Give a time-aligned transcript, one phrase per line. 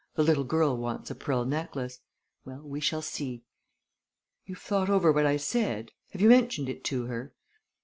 [0.15, 1.99] The little girl wants a pearl necklace.
[2.43, 3.43] Well, we shall see!"
[4.47, 5.91] "You've thought over what I said?
[6.09, 7.33] Have you mentioned it to her?"